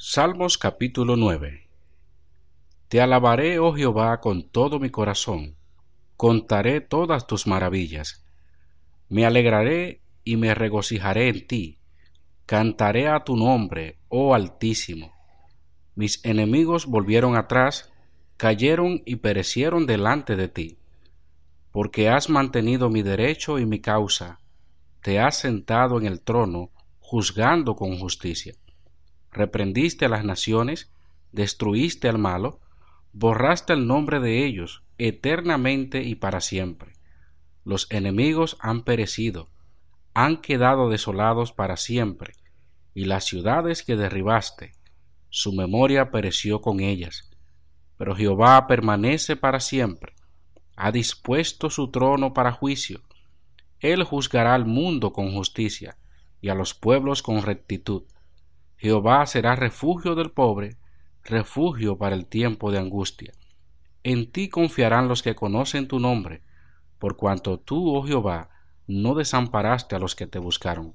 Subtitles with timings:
[0.00, 1.66] Salmos capítulo 9
[2.86, 5.56] Te alabaré, oh Jehová, con todo mi corazón.
[6.16, 8.24] Contaré todas tus maravillas.
[9.08, 11.80] Me alegraré y me regocijaré en ti.
[12.46, 15.12] Cantaré a tu nombre, oh Altísimo.
[15.96, 17.92] Mis enemigos volvieron atrás
[18.36, 20.78] cayeron y perecieron delante de ti,
[21.72, 24.38] porque has mantenido mi derecho y mi causa,
[25.02, 28.54] te has sentado en el trono, juzgando con justicia.
[29.38, 30.92] Reprendiste a las naciones,
[31.32, 32.60] destruiste al malo,
[33.12, 36.92] borraste el nombre de ellos eternamente y para siempre.
[37.64, 39.48] Los enemigos han perecido,
[40.12, 42.34] han quedado desolados para siempre,
[42.92, 44.72] y las ciudades que derribaste,
[45.30, 47.28] su memoria pereció con ellas
[47.98, 50.14] pero Jehová permanece para siempre.
[50.76, 53.02] Ha dispuesto su trono para juicio.
[53.80, 55.98] Él juzgará al mundo con justicia
[56.40, 58.04] y a los pueblos con rectitud.
[58.78, 60.78] Jehová será refugio del pobre,
[61.24, 63.32] refugio para el tiempo de angustia.
[64.02, 66.42] En ti confiarán los que conocen tu nombre,
[66.98, 68.48] por cuanto tú, oh Jehová,
[68.86, 70.94] no desamparaste a los que te buscaron.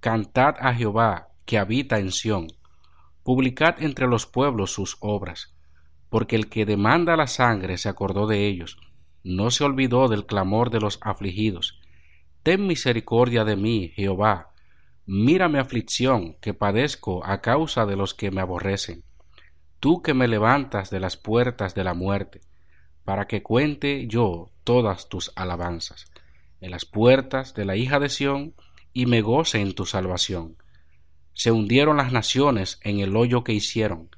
[0.00, 2.48] Cantad a Jehová, que habita en Sión.
[3.22, 5.54] Publicad entre los pueblos sus obras
[6.14, 8.78] porque el que demanda la sangre se acordó de ellos,
[9.24, 11.80] no se olvidó del clamor de los afligidos.
[12.44, 14.52] Ten misericordia de mí, Jehová,
[15.06, 19.04] mira mi aflicción que padezco a causa de los que me aborrecen.
[19.80, 22.40] Tú que me levantas de las puertas de la muerte,
[23.04, 26.06] para que cuente yo todas tus alabanzas,
[26.60, 28.54] en las puertas de la hija de Sión,
[28.92, 30.56] y me goce en tu salvación.
[31.34, 34.08] Se hundieron las naciones en el hoyo que hicieron,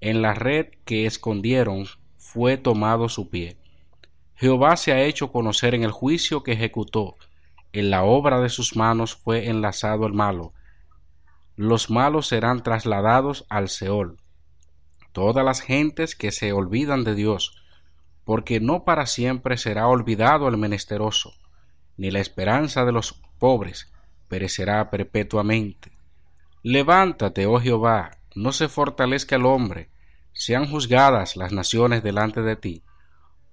[0.00, 3.56] en la red que escondieron fue tomado su pie.
[4.36, 7.16] Jehová se ha hecho conocer en el juicio que ejecutó.
[7.72, 10.54] En la obra de sus manos fue enlazado el malo.
[11.54, 14.16] Los malos serán trasladados al Seol.
[15.12, 17.62] Todas las gentes que se olvidan de Dios,
[18.24, 21.32] porque no para siempre será olvidado el menesteroso,
[21.96, 23.92] ni la esperanza de los pobres
[24.28, 25.92] perecerá perpetuamente.
[26.62, 29.90] Levántate, oh Jehová, no se fortalezca el hombre,
[30.32, 32.82] sean juzgadas las naciones delante de ti.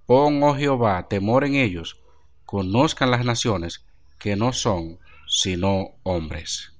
[0.05, 1.99] Pon, oh Jehová, temor en ellos,
[2.45, 3.85] conozcan las naciones
[4.17, 6.73] que no son sino hombres.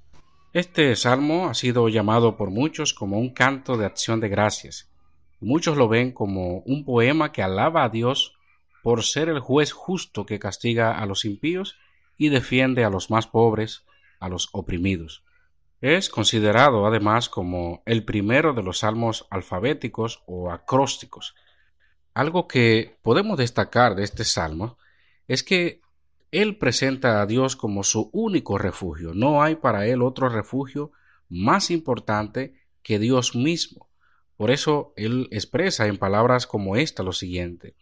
[0.53, 4.89] Este salmo ha sido llamado por muchos como un canto de acción de gracias.
[5.41, 8.35] Muchos lo ven como un poema que alaba a Dios
[8.81, 11.75] por ser el juez justo que castiga a los impíos
[12.17, 13.83] y defiende a los más pobres,
[14.19, 15.23] a los oprimidos.
[15.81, 21.35] Es considerado además como el primero de los salmos alfabéticos o acrósticos.
[22.13, 24.77] Algo que podemos destacar de este salmo
[25.27, 25.81] es que
[26.31, 29.13] él presenta a Dios como su único refugio.
[29.13, 30.91] No hay para él otro refugio
[31.29, 33.89] más importante que Dios mismo.
[34.37, 37.75] Por eso él expresa en palabras como esta lo siguiente.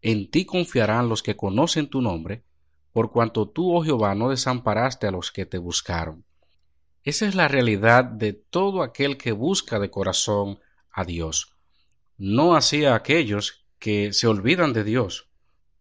[0.00, 2.44] En ti confiarán los que conocen tu nombre,
[2.92, 6.24] por cuanto tú, oh Jehová, no desamparaste a los que te buscaron.
[7.02, 10.60] Esa es la realidad de todo aquel que busca de corazón
[10.90, 11.56] a Dios.
[12.16, 15.28] No así a aquellos que se olvidan de Dios,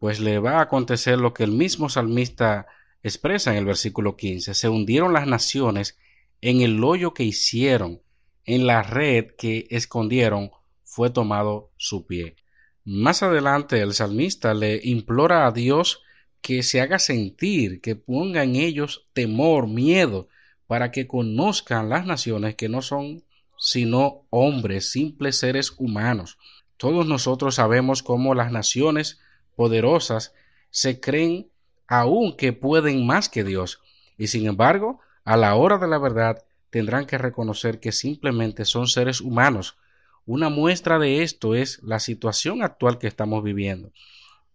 [0.04, 2.68] pues le va a acontecer lo que el mismo salmista
[3.04, 4.54] expresa en el versículo 15.
[4.54, 5.98] Se hundieron las naciones
[6.42, 8.02] en el hoyo que hicieron,
[8.44, 10.52] en la red que escondieron,
[10.84, 12.36] fue tomado su pie.
[12.84, 16.04] Más adelante el salmista le implora a Dios
[16.42, 20.28] que se haga sentir, que ponga en ellos temor, miedo,
[20.68, 23.24] para que conozcan las naciones que no son
[23.58, 26.38] sino hombres, simples seres humanos.
[26.76, 29.22] Todos nosotros sabemos cómo las naciones
[29.56, 30.34] poderosas
[30.70, 31.50] se creen
[31.88, 33.82] aún que pueden más que Dios,
[34.18, 38.88] y sin embargo, a la hora de la verdad, tendrán que reconocer que simplemente son
[38.88, 39.78] seres humanos.
[40.26, 43.92] Una muestra de esto es la situación actual que estamos viviendo.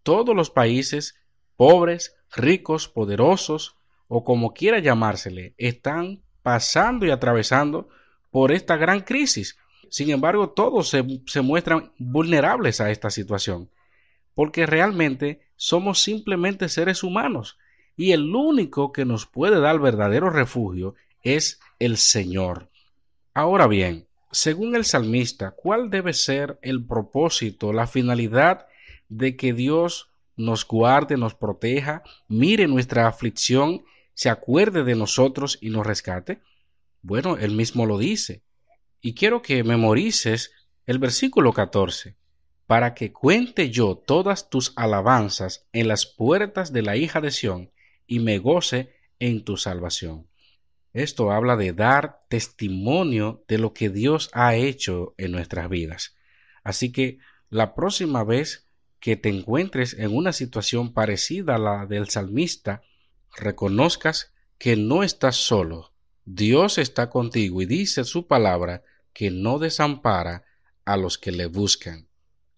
[0.03, 1.15] Todos los países,
[1.55, 3.75] pobres, ricos, poderosos,
[4.07, 7.87] o como quiera llamársele, están pasando y atravesando
[8.31, 9.57] por esta gran crisis.
[9.89, 13.69] Sin embargo, todos se, se, muestran vulnerables a esta situación,
[14.39, 17.57] porque realmente somos simplemente seres humanos
[17.97, 22.69] y el único que nos puede dar verdadero refugio es el Señor.
[23.33, 28.67] Ahora bien, según el salmista, ¿cuál debe ser el propósito, la finalidad
[29.09, 33.83] de que Dios nos guarde, nos proteja, mire nuestra aflicción,
[34.13, 36.39] se acuerde de nosotros y nos rescate?
[37.01, 38.41] Bueno, él mismo lo dice.
[39.01, 40.53] Y quiero que memorices
[40.85, 42.15] el versículo 14,
[42.69, 47.71] para que cuente yo todas tus alabanzas en las puertas de la hija de Sión
[48.05, 50.27] y me goce en tu salvación.
[50.93, 56.15] Esto habla de dar testimonio de lo que Dios ha hecho en nuestras vidas.
[56.63, 57.17] Así que
[57.49, 58.67] la próxima vez
[58.99, 62.83] que te encuentres en una situación parecida a la del salmista,
[63.35, 65.91] reconozcas que no estás solo.
[66.23, 70.45] Dios está contigo y dice su palabra que no desampara
[70.85, 72.08] a los que le buscan,